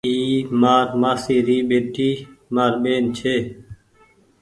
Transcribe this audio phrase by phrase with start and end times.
[0.07, 0.15] اي
[0.61, 2.09] مآر مآسي ري ٻيٽي
[2.55, 3.35] مآر ٻيهن ڇي۔